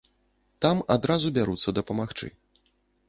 Там 0.65 0.77
адразу 0.95 1.33
бяруцца 1.37 1.75
дапамагчы. 1.79 2.27